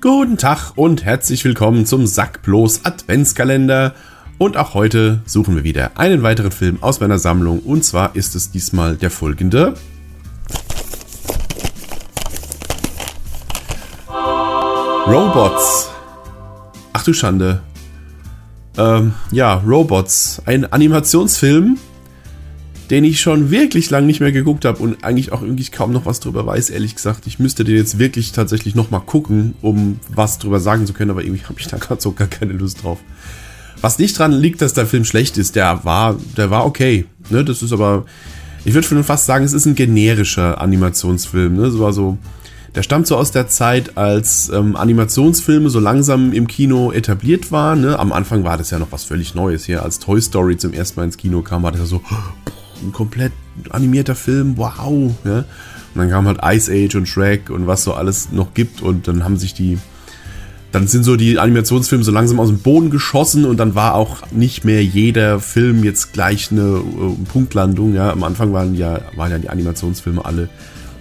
[0.00, 3.94] Guten Tag und herzlich willkommen zum Sackblos Adventskalender.
[4.38, 7.60] Und auch heute suchen wir wieder einen weiteren Film aus meiner Sammlung.
[7.60, 9.74] Und zwar ist es diesmal der folgende.
[15.06, 15.90] Robots.
[16.92, 17.62] Ach du Schande.
[18.76, 20.42] Ähm, ja, Robots.
[20.44, 21.78] Ein Animationsfilm
[22.90, 26.06] den ich schon wirklich lang nicht mehr geguckt habe und eigentlich auch irgendwie kaum noch
[26.06, 27.26] was drüber weiß, ehrlich gesagt.
[27.26, 31.22] Ich müsste den jetzt wirklich tatsächlich nochmal gucken, um was drüber sagen zu können, aber
[31.22, 32.98] irgendwie habe ich da gerade so gar keine Lust drauf.
[33.80, 37.04] Was nicht dran liegt, dass der Film schlecht ist, der war, der war okay.
[37.30, 37.44] Ne?
[37.44, 38.06] Das ist aber,
[38.64, 41.54] ich würde schon fast sagen, es ist ein generischer Animationsfilm.
[41.54, 41.62] Ne?
[41.62, 42.18] Das war so,
[42.74, 47.82] der stammt so aus der Zeit, als ähm, Animationsfilme so langsam im Kino etabliert waren.
[47.82, 47.98] Ne?
[47.98, 49.82] Am Anfang war das ja noch was völlig Neues hier.
[49.82, 52.02] Als Toy Story zum ersten Mal ins Kino kam, war das ja so
[52.82, 53.32] ein komplett
[53.70, 54.56] animierter Film.
[54.56, 55.12] Wow.
[55.24, 55.38] Ja?
[55.38, 55.46] Und
[55.94, 58.82] dann kam halt Ice Age und Shrek und was so alles noch gibt.
[58.82, 59.78] Und dann haben sich die
[60.70, 64.30] dann sind so die Animationsfilme so langsam aus dem Boden geschossen und dann war auch
[64.32, 67.94] nicht mehr jeder Film jetzt gleich eine äh, Punktlandung.
[67.94, 70.50] Ja, am Anfang waren ja, waren ja die Animationsfilme alle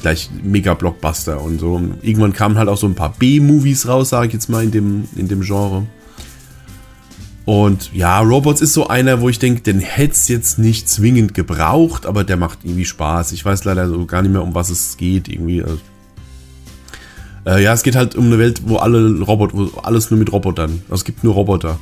[0.00, 1.74] gleich Mega-Blockbuster und so.
[1.74, 4.70] Und irgendwann kamen halt auch so ein paar B-Movies raus, sage ich jetzt mal, in
[4.70, 5.86] dem, in dem Genre.
[7.50, 11.34] Und ja, Robots ist so einer, wo ich denke, den hätte es jetzt nicht zwingend
[11.34, 13.32] gebraucht, aber der macht irgendwie Spaß.
[13.32, 15.26] Ich weiß leider so gar nicht mehr, um was es geht.
[15.26, 15.60] Irgendwie.
[15.60, 15.80] Also,
[17.46, 20.30] äh, ja, es geht halt um eine Welt, wo alle Roboter, wo alles nur mit
[20.30, 20.80] Robotern.
[20.84, 21.80] Also es gibt nur Roboter.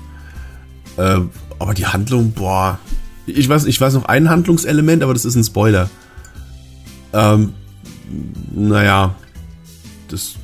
[0.97, 1.21] Äh,
[1.59, 2.79] aber die Handlung, boah.
[3.27, 5.91] Ich weiß, ich weiß noch ein Handlungselement, aber das ist ein Spoiler.
[7.13, 7.53] Ähm,
[8.55, 9.15] naja,
[10.09, 10.37] das,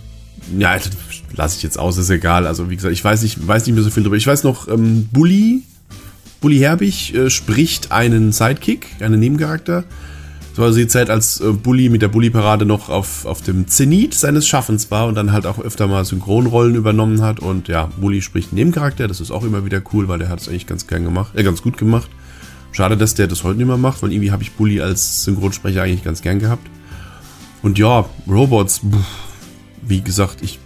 [0.58, 0.76] ja,
[1.34, 2.46] lasse ich jetzt aus, ist egal.
[2.46, 4.16] Also wie gesagt, ich weiß nicht, weiß nicht mehr so viel drüber.
[4.16, 5.62] Ich weiß noch, ähm, Bully,
[6.40, 9.84] Bully Herbig äh, spricht einen Sidekick, einen Nebencharakter.
[10.50, 13.66] Das war also die Zeit, als äh, Bully mit der Bully-Parade noch auf, auf dem
[13.66, 17.40] Zenit seines Schaffens war und dann halt auch öfter mal Synchronrollen übernommen hat.
[17.40, 20.40] Und ja, Bully spricht einen Nebencharakter, das ist auch immer wieder cool, weil der hat
[20.40, 22.08] es eigentlich ganz gern gemacht, äh, ganz gut gemacht.
[22.70, 25.82] Schade, dass der das heute nicht mehr macht, weil irgendwie habe ich Bully als Synchronsprecher
[25.82, 26.68] eigentlich ganz gern gehabt.
[27.62, 28.80] Und ja, Robots,
[29.86, 30.58] wie gesagt, ich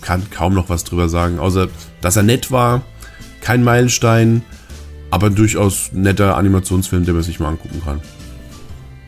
[0.00, 1.68] kann kaum noch was drüber sagen, außer
[2.00, 2.82] dass er nett war,
[3.40, 4.42] kein Meilenstein,
[5.10, 8.00] aber durchaus netter Animationsfilm, den man sich mal angucken kann.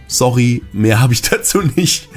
[0.06, 2.08] Sorry, mehr habe ich dazu nicht.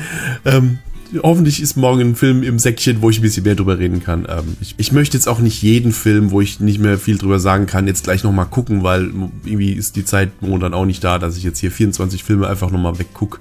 [0.46, 0.80] Ähm,
[1.24, 4.28] hoffentlich ist morgen ein Film im Säckchen, wo ich ein bisschen mehr drüber reden kann.
[4.30, 7.40] Ähm, ich, ich, möchte jetzt auch nicht jeden Film, wo ich nicht mehr viel drüber
[7.40, 9.12] sagen kann, jetzt gleich nochmal gucken, weil
[9.46, 12.72] irgendwie ist die Zeit momentan auch nicht da, dass ich jetzt hier 24 Filme einfach
[12.72, 13.40] nochmal weggucke.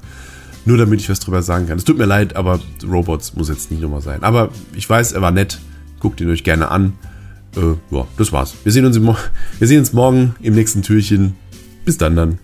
[0.66, 1.78] Nur damit ich was drüber sagen kann.
[1.78, 4.22] Es tut mir leid, aber Robots muss jetzt nicht nochmal sein.
[4.24, 5.60] Aber ich weiß, er war nett.
[6.00, 6.92] Guckt ihn euch gerne an.
[7.56, 8.54] Äh, ja, das war's.
[8.64, 9.00] Wir sehen, uns
[9.58, 11.34] wir sehen uns morgen im nächsten Türchen.
[11.84, 12.38] Bis dann dann.